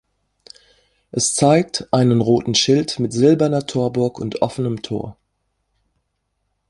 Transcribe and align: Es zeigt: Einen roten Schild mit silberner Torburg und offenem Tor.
Es 1.11 1.35
zeigt: 1.35 1.87
Einen 1.93 2.21
roten 2.21 2.55
Schild 2.55 2.97
mit 2.97 3.13
silberner 3.13 3.67
Torburg 3.67 4.17
und 4.19 4.41
offenem 4.41 4.81
Tor. 4.81 5.15